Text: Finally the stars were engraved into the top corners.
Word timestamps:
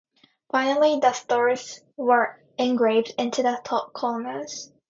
Finally 0.51 0.99
the 0.99 1.11
stars 1.13 1.81
were 1.95 2.41
engraved 2.57 3.13
into 3.19 3.43
the 3.43 3.61
top 3.63 3.93
corners. 3.93 4.71